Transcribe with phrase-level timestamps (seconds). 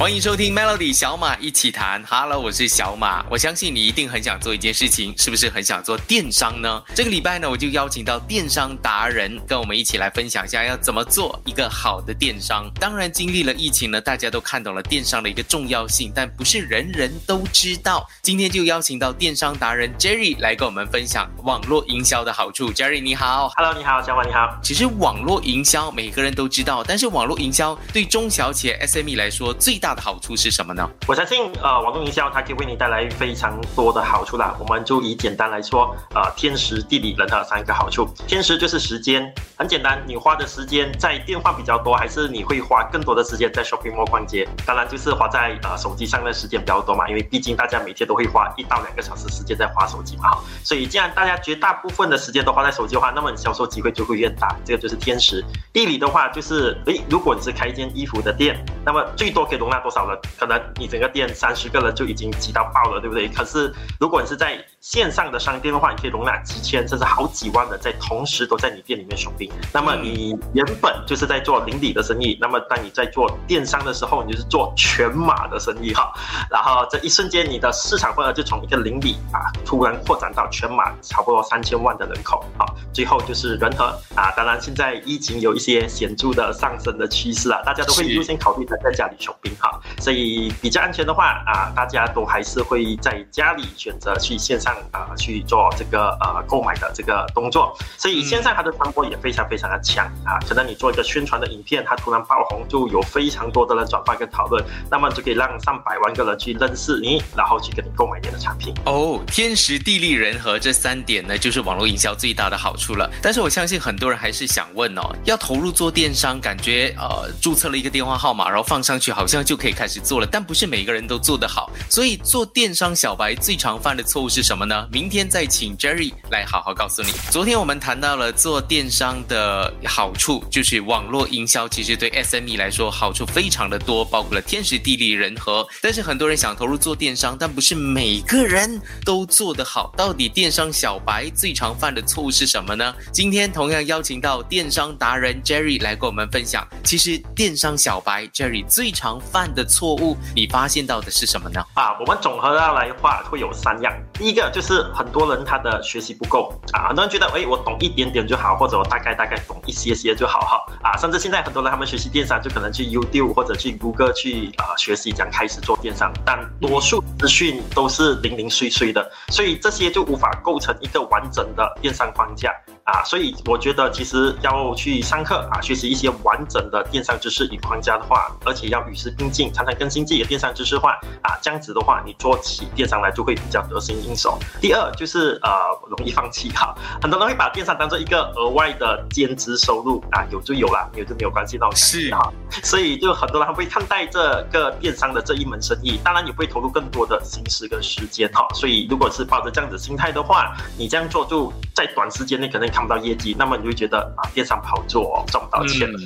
[0.00, 2.02] 欢迎收听 Melody 小马一起谈。
[2.08, 3.22] Hello，我是小马。
[3.28, 6.82] 我相信你一定很想做一件事情，是不是很想做电商呢？
[6.94, 12.64] 这个礼拜呢，我就邀请到电商达人跟我们一起来分享一下要怎么做一个好的电商。
[12.80, 18.08] 当然，经历了疫情呢，大家都看懂了电商的一个重要性，但不是人人都知道。
[18.22, 22.72] 今天就邀请到电商达人 Jerry 来跟我们分享网络营销的好处。
[22.72, 24.58] Jerry 你好，Hello，你好，小马你好。
[24.62, 29.89] 其实网络营销每个人都知道，但是网络营销对中小企业 SME 来说最大。
[29.94, 30.88] 的好处是什么呢？
[31.06, 34.54] 我相信，呃，网络营销它可以为你带来非常多的好处啦。
[34.58, 38.08] 我们就以简单来说，呃，天时地利人和三个好处。
[38.26, 44.46] 天时就是时间，很简单，你花的时间在电话比较多，还是你会花更多的时间在 shopping mall 逛街？
[44.66, 50.40] 当然就是花在呃手机上的时间比较多嘛，因为毕竟大家每天都会花一到两个小时时间在花手机嘛，哈。
[50.64, 54.56] 所以既然大家绝大部分的时间都花在手机的话，那么你销售机会就会越大。
[54.64, 55.44] 这个就是天时。
[55.72, 60.18] 地理的话就是，诶，如果你是开一间衣服的店，那么最多可以容纳多少人？
[60.38, 63.28] 可能你整个店三十个人就已经挤到爆了，对不对？
[63.28, 69.50] 可是如果你是在线上的商店的话，你可以容纳几千甚至好几万人在同时都在你店里面选兵。
[69.72, 76.12] 那么你原本就是在做邻里的生意，那么当你在做电商的时候，你就是做全马的生意哈。
[76.50, 82.66] 然后这一瞬间，你的市场份额就从一个邻里啊，突然扩展到全马，差不多三千万的人口啊。
[82.92, 83.84] 最后就是人和
[84.14, 89.52] 啊，当然现在疫情有一些显著的上升的趋势啊，大家都会优先考虑在在家里选兵
[89.98, 94.70] 所以比较安全的话啊，大家都还是会在家里选择去线上。
[94.92, 100.38] 啊，去做这个呃购买的这个动作，所以线上它的传播也非常非常的强啊。
[100.48, 108.72] 可能你做一个宣传的影片，它突然爆红，就有非常多的人转发跟讨论，那么就可以让上百万个人去认识你，然后去跟你购买你的产品。
[108.86, 113.10] 哦，天时地利人和这三点呢，就是网络营销最大的好处了。
[113.22, 121.72] 但是我相信很多人还是想问哦，要投入做电商，感觉呃注册了一个电话号码，然后放上去，好像就可以开始做了，但不是每个人都做得好。
[121.88, 124.64] 所以做电商小白最常犯的错误是什么？
[124.64, 127.10] 呢，明天再请 Jerry 来好好告诉你。
[127.32, 135.66] 昨天我们谈到了做电商的好处，就是网络营销，其实对 SME 来说好处非常的多，包括了天时地利人和。
[135.82, 139.92] 但是很多人想投入做电商，但不是每个人都做得好。
[139.96, 142.94] 到底电商小白最常犯的错误是什么呢？
[143.12, 146.64] 今天同样邀请到电商达人 Jerry 来跟我们分享。
[146.84, 151.64] 其实电商小白 Jerry 最常犯犯的错误，你发现到的是什么呢？
[151.74, 153.92] 啊，我们总合下来的话会有三样。
[154.14, 154.60] 第一个就。
[154.70, 172.52] 是很多人他的学习不够啊，很多人觉得哎，我懂一点点就好，或者我大概大概懂一些些就好哈啊，甚至现在很多人他们学习电商就可能去 YouTube 或者去谷歌去啊学习讲开始做电商，但多数资讯都是零零碎碎的，所以这些就无法构成一个完整的电商框架。
[172.84, 180.92] 啊，所以我觉得其实要去上课啊，学习一些完整的电商知识与框架的话，而且要与时并进，常常更新自己的电商知识化
[181.22, 184.38] 啊，这样子的话，你做起电商来就会比较得心应手。
[184.60, 185.50] 第二就是呃，
[185.88, 192.32] 容易放弃哈，很多人会把电商当做一个额外的兼职收入啊，有就有啦，没有就没有关系那种感觉哈。
[192.64, 198.46] 所以就很多人会看待这个电商的这一门生意，当然你会投入更多的心思跟时间哈。
[198.54, 202.80] 所以如果是抱着这样子心态的话，你这样做就在短时间内可能看。
[202.80, 205.98] 不到业绩，那么你就觉得啊，电商不好做赚不到钱了，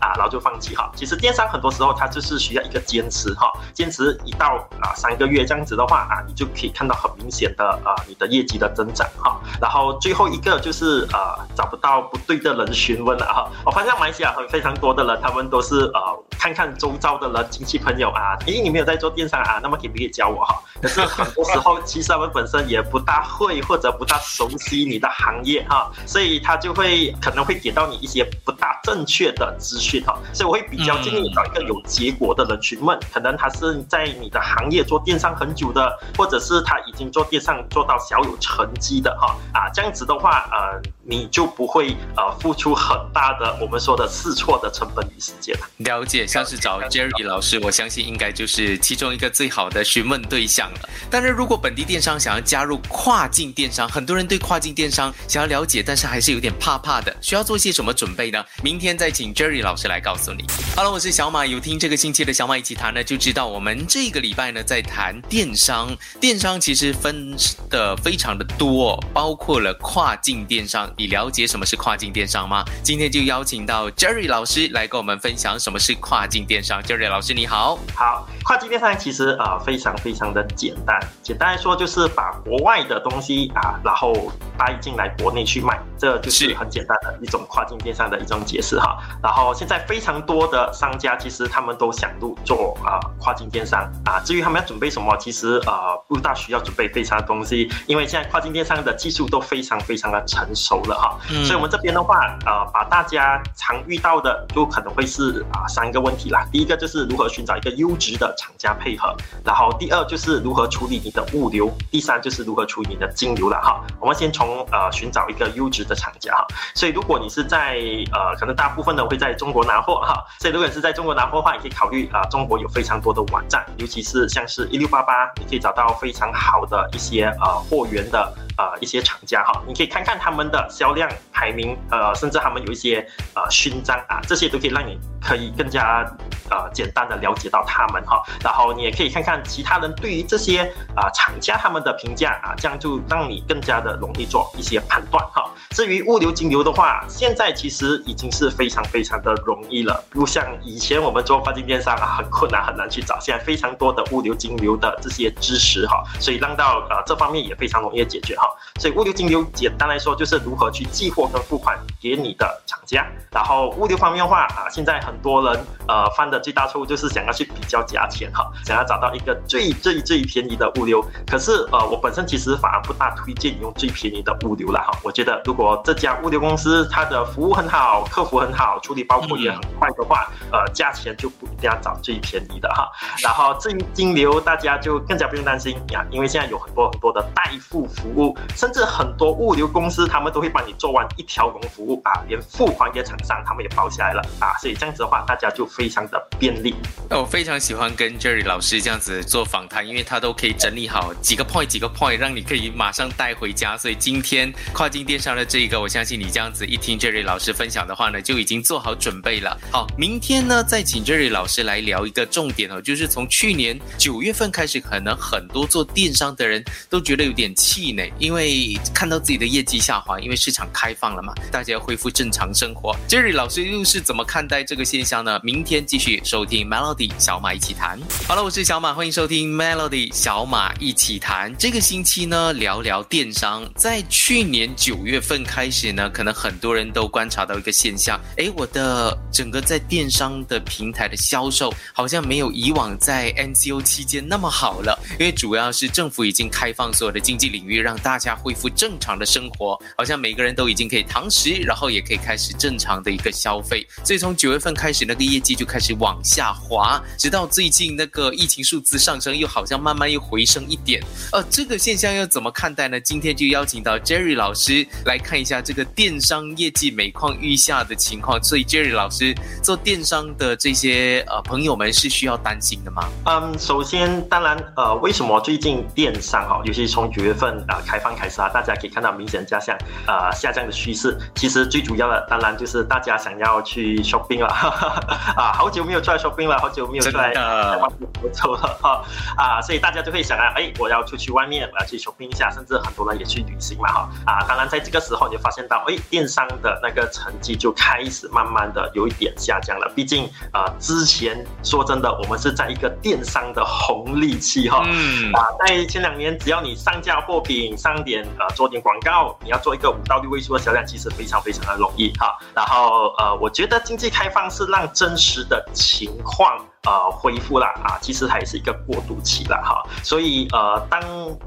[0.00, 0.90] 啊，然后就放弃哈。
[0.94, 9.40] 其实电商很多时候它就是需要一个坚持哈，坚持一到啊三个月这样子的话啊，你就可以看到很明显的啊你的业绩的增长哈。
[9.60, 13.50] 然后最后一个就是呃找不到不对的人询问了哈。
[13.64, 20.60] 我发现马来西亚很非常多的人，他们都是呃看看周遭的人亲戚朋友啊，诶你没有在做电商啊，那么可不可以教我哈？
[20.82, 25.90] 可是很多时候其实他们本身也不大会或者不大熟悉你的行业哈。
[26.06, 45.66] 所以他就会可能会给到你一些不大正确的资讯哈，所以我会比较建议你找一个有结果的的人询问，可能他是在你的行业做电商很久的，或者是他已经做电商做到小有成绩的哈啊，这样子的话呃，你就不会呃付出很大的我们说的试错的成本与时间了。
[45.78, 50.88] 了解，像是找 Jerry 老师，我相信应该就是其中一个最好的询问对象了。
[51.10, 55.82] 但是如果本地电商想要加入跨境电商，很多人对跨境电商想要了解。
[55.86, 58.44] 但是还是有点怕怕的，需要做些什么准备呢？
[58.62, 60.44] 明天再请 Jerry 老师来告诉你。
[60.76, 62.29] Hello，，我是小马，有听这个星期的。
[62.30, 65.90] 的小马一起谈呢，就知道我们这个礼拜呢在谈电商。
[66.20, 67.34] 电商其实分
[67.68, 70.88] 的非常的多，包括了跨境电商。
[70.96, 72.64] 你了解什么是跨境电商吗？
[72.84, 76.80] 今天就邀请到 Jerry 老师来跟我们分享什么是跨境电商。
[76.84, 88.98] Jerry 老师你好，好，跨境电商其实啊非常非常的简单，简单来说就是把国外的东西啊，然后带进来国内去卖，这就是很简单的一种跨境电商的一种解释哈。
[89.20, 101.18] 然后现在非常多的商家其实他们都想入做啊跨境电商啊，至于他们要准备什么，其实啊不大需要准备非常的东西，因为现在跨境电商的技术都非常非常的成熟了哈。
[101.44, 106.46] 所以我们这边的话，呃，把大家常遇到的就可能会是啊三个问题啦。
[106.52, 109.14] 第一个就是如何寻找一个优质的厂家配合，
[109.44, 113.80] 然后第二就是如何处理你的物流，第三就是如何处理你的金流了哈。
[113.98, 116.46] 我们先从呃寻找一个优质的厂家哈。
[116.74, 117.78] 所以如果你是在
[118.12, 128.32] 呃可能大部分的会在中国拿货哈，所以如果你是在中国拿货的话，你可以考虑啊中国有非常多的网站，尤其是像是一六八八，你可以找到非常好的一些呃货源的。
[128.58, 132.98] 呃，一些厂家哈，你可以看看他们的销量排名，呃，甚至他们有一些
[133.32, 136.04] 呃勋章啊，这些都可以让你可以更加
[136.50, 138.22] 呃简单的了解到他们哈。
[138.42, 140.62] 然后你也可以看看其他人对于这些
[140.94, 145.50] 啊厂家他们的评价啊，这样就让你更加的容易做一些判断哈。
[145.70, 158.48] 至于物流金流的话，现在其实已经是非常非常的容易了，不像以前我们做跨境电商啊很困难很难去找，现在非常多的物流金流的这些知识哈，所以让到呃这方面也非常容易解决哈。
[158.78, 163.06] 所以物流金流简单来说就是如何去寄货跟付款给你的厂家。
[163.30, 171.04] 然后物流方面的话啊，现在很多人呃犯的最大错误就是想要去比较价钱哈，想要找到一个最最最便宜的物流。
[171.26, 174.98] 可是呃我本身其实反而不大推荐用最便宜的物流了哈。
[175.02, 182.90] 我觉得如果这家物流公司它的服务很好，客服很好，处理包裹也很快的话，呃价钱就不一定要找最便宜的哈。
[183.22, 188.36] 然后至于金流，大家就更加不用担心呀，因为现在有很多很多的代付服务。
[188.56, 196.74] 甚至很多物流公司，他们都会帮你做完一条龙服务啊，连付款给厂商，他们也包起来了啊，所以这样子的话，大家就非常的便利。
[197.08, 203.76] 那我非常喜欢跟 Jerry 老师这样子做访谈，因为他都可以整理好几个 point 几个 point，让你可以马上带回家。
[203.76, 209.58] 所以今天跨境电商的这一个，我相信你这样子一听 Jerry 老师分享的话呢，就已经做好准备了。
[209.72, 218.78] 好，明天呢再请 Jerry 老师来聊一个重点哦，就是从去年九月份开始，可能很多做电商的人都觉得有点气馁，因为。
[218.92, 222.94] 看到自己的业绩下滑，因为市场开放了嘛，大家要恢复正常生活。
[223.08, 225.38] Jerry 老师又是怎么看待这个现象呢？
[225.44, 227.96] 明天继续收听 Melody 小马一起谈。
[228.26, 231.56] 好了，我是小马，欢迎收听 Melody 小马一起谈。
[231.56, 233.62] 这个星期呢，聊聊电商。
[233.76, 248.34] 在去年九月份开始呢，可能很多人都观察到一个现象，诶，我的整个在电商的平台的销售好像没有以往在 NCO 期间那么好了，因为主要是政府已经开放所有的经济领域，让大家。
[248.42, 253.86] 恢复正常的生活，好像每个人都已经可以堂食，然后也可以开始正常的一个消费。
[254.02, 261.02] 所以从九月份开始，那个业绩就开始往下滑，直到最近那个疫情数字上升，又好像慢慢又回升一点。
[261.32, 262.98] 呃，这个现象要怎么看待呢？
[262.98, 268.42] 今天就邀请到 Jerry 老师来看一下这个电商业绩每况愈下的情况。
[268.42, 273.06] 所以 Jerry 老师做电商的这些呃朋友们是需要担心的吗？
[273.26, 278.30] 嗯，首先当然呃，为什么最近电商哈，尤其是从九月份啊开放开。
[278.30, 281.18] 始啊，大家可以看到明显下降，呃，下降的趋势。
[281.34, 284.69] 其实最主要的，当然就是大家想要去 shopping 了，
[285.36, 289.02] 啊，好久没有出来 shopping 了，好久没有出来外面走了哈，
[289.36, 299.90] 啊，所以大家就会想啊，哎，我要出去外面，我要去 shopping 一下，甚至很多人也去旅行嘛，哈，啊，当然在这个时候你就发现到，哎，电商的那个成绩就开始慢慢的有一点下降了。
[299.94, 308.20] 毕竟啊，之前说真的，我们是在一个电商的红利期哈，嗯，啊，在前两年，只要你上架货品上点。
[308.38, 312.38] 呃，做点广告，你要做一个五到六位数的销量，其实非常非常的容易哈。
[312.54, 316.69] 然后呃，我觉得经济开放是让真实的情况。
[316.86, 320.98] 呃，恢复了啊，其实还是一个过渡期了哈，所以呃，当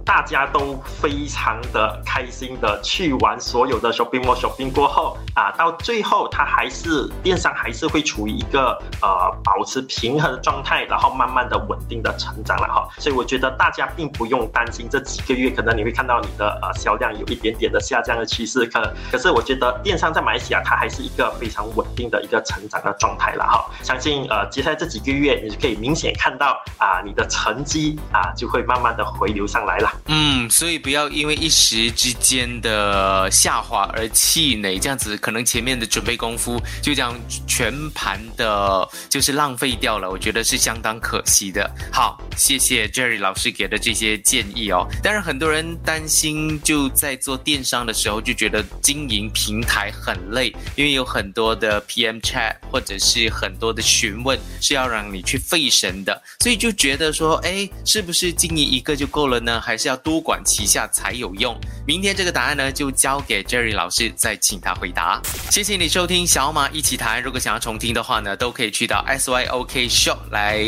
[0.05, 25.22] 大家都非常的开心的去玩所有的 shopping mall shopping 过后啊，到最后它还是电商还是会处于一个呃保持平衡的状态，然后慢慢的稳定的成长了哈，所以我觉得大家并不用担心这几个月可能你会看到你的呃销量有一点点的下降的趋势，可可是我觉得电商在马来西亚它还是一个非常稳定的一个成长的状态了哈，相信呃接下来这几个月。
[25.23, 29.91] 月，你就可以明显看到啊，你的成绩啊就会慢慢的回流上来了。
[30.07, 37.15] 嗯，所以不要因为一时之间的下滑而气馁，这样子可能前面的准备功夫就这样
[37.47, 40.09] 全盘的，就是浪费掉了。
[40.09, 41.69] 我觉得是相当可惜的。
[41.91, 44.85] 好，谢谢 Jerry 老师给的这些建议哦。
[45.01, 59.62] 当然，很多人担心就在做电商的时候就觉得经营平台很累，因为有很多的 PM chat 或者是很多的询问是要让你去费神的，所以就觉得说，哎，是不是经营一个就够了呢？
[59.62, 61.55] 还是要多管齐下才有用？
[61.86, 65.22] 明天这个答案呢，就交给 Jerry 老师，再请他回答。
[65.51, 67.22] 谢谢你收听小马一起谈。
[67.22, 70.63] 如果想要重听的话呢，都可以去到 SYOK Show 来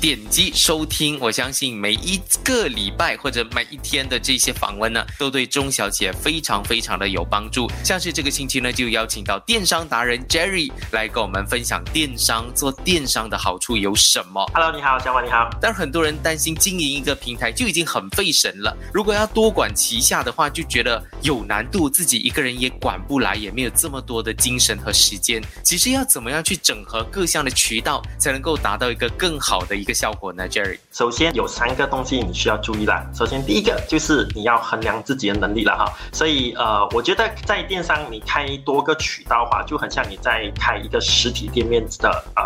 [0.00, 1.18] 点击收听。
[1.20, 7.70] 我相信每一个礼拜或者每一天的这些访问呢，都对中小企业非常非常的有帮助。
[7.84, 14.44] 像是这个星期呢，就邀请到电商达人 Jerry 来跟我们分享电商做电商的好处有什么。
[14.54, 15.48] Hello，你好，小马你好。
[15.60, 25.42] 但是很多人担心经营一个平台就已经很费神了，如果要多管齐下的话，就觉得有难度，自己一个人也管不来，也没有这么多的精神和时间。
[25.62, 33.06] 其实要怎么样去整合各项的渠道，才能够达到一个更好的一个效果呢？Jerry，首先有三个东西你需要注意啦。
[33.14, 35.92] 首先第一个就是你要衡量自己的能力了哈。
[36.12, 42.42] 所以呃，我觉得在电商你开多个渠道的话，就很像你在开一个实体店面的呃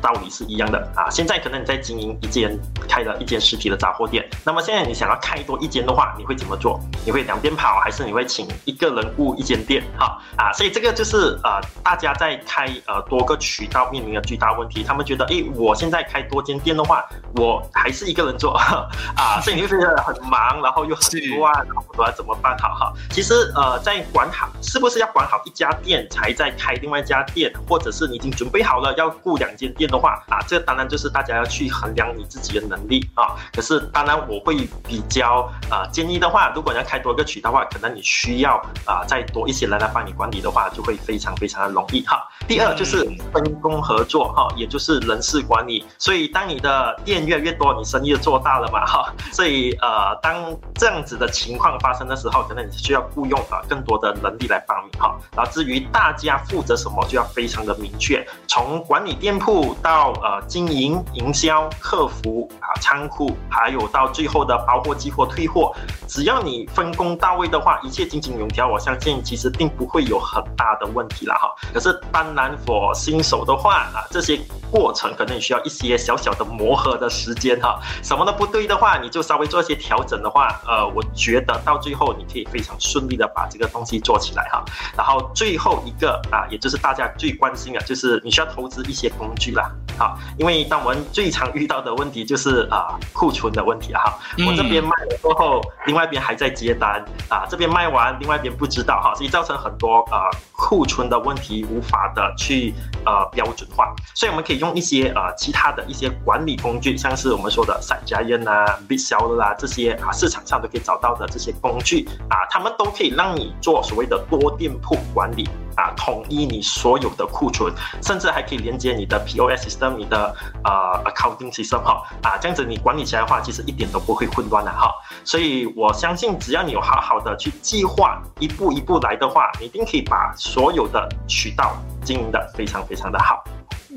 [0.00, 1.08] 道理是一样的啊。
[1.10, 6.80] 现在可能你在经营一间开了一间实体的杂货店，那么现在你想要开多一间的话，你会怎么做？
[7.04, 9.82] 你会两边跑，还是你会请一个人雇一间店？
[9.98, 14.82] 哈啊，所以这个就是呃，大家在开呃多个渠道面临的巨大问题。
[14.84, 17.04] 他们觉得，诶，我现在开多间店的话，
[17.36, 18.52] 我还是一个人做
[19.16, 21.02] 啊，所以你会觉得很忙，然后又很
[21.38, 22.92] 乱，然后不知道怎么办好哈。
[23.10, 33.36] 其实呃，在管好是不是要管好一家店才在开另外一家店，或者是你已经准备好了要雇两间店的话啊，这当然就是大家要去衡量你自己的能力啊。
[33.54, 42.28] 可是当然我会比较啊建议的话，如果你要开多个渠道的话，可能你需要啊再多一些人来帮你管理的话，就会非常非常的容易哈。
[42.48, 45.84] 第二就是分工合作哈，也就是人事管理。
[45.98, 49.14] 所以当你的店越来越多，你生意就做大了嘛哈。
[49.32, 55.16] 所以呃，当这样子的情况发生的时候，可能你需要雇佣啊更多的能力来帮你哈。
[55.36, 65.70] 然后至于大家负责什么，就要非常的明确，从管理店铺到呃经营、营销、客服啊、仓库，还有到最后的包货、寄货、退货，
[66.08, 71.34] 只要你分工到位的话，一切井井有条，我相信其实并不会有很大的问题了。
[71.34, 71.54] 哈。
[71.74, 77.78] 可是当然，for 新手的话啊，这些过程可能也需要一些小小的磨合的时间哈。
[78.02, 84.64] 什么都不对的话，你就稍微做一些调整的话，呃，我觉得到最后你可以非常顺利的把这个东西做起来哈。
[84.96, 94.18] 然后最后一个啊，也就是大家最关心的，就是你需要投资一些工具啦，好，因为当我们最常遇到的问题就是啊库存的问题哈。
[94.46, 102.74] 我这边卖了过后，另外一边还在接单啊，这边卖完，另外一边不知道哈，所以造成很多啊库存的问题无法的去
[103.04, 103.94] 呃标准化。
[104.14, 124.90] 所以我们可以用一些呃其他的一些管理工具，像是我们说的散家宴啊、必销的啦这些啊市场上都可以找到的这些工具啊，他们都可以让你做所谓的多店铺管理啊，统一你所有的库存，甚至还可以连接你的 POS system、你的呃 accounting system 哈啊，这样子你管理起来的话，其实一点都不会混乱的哈。
[125.24, 133.44] 所以我相信，只要你有好好的去计划，一步一步来的话，你一定可以把所有的渠道经营的非常非常的好。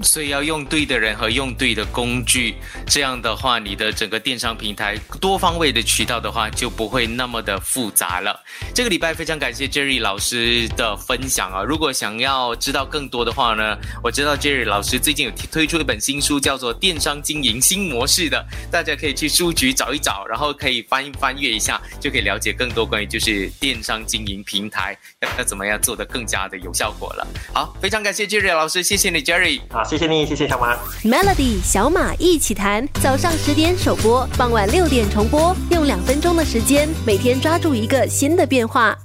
[0.01, 2.55] 所以要用对的人和用对的工具，
[2.87, 8.41] 这样的话，你的整个电商平台多方位的渠道的话，就不会那么的复杂了。
[8.73, 11.63] 这个礼拜非常感谢 Jerry 老师的分享啊！
[11.63, 24.97] 如果想要知道更多的话呢，我知道 Jerry 老师最近有推出一本新书，叫做《电商经营新模式》的，大家可以去书局找一找，然后可以翻一翻阅一下，就可以了解更多关于就是电商经营平台
[25.37, 27.27] 要怎么样做的更加的有效果了。
[27.53, 29.83] 好，非常感谢 Jerry 老师，谢谢你 Jerry 啊！
[29.89, 30.77] 谢谢你，谢谢小马。
[31.03, 38.95] Melody 小马一起弹，早上十点首播，傍晚六点重播，用两分钟的时间，每天抓住一个新的变化。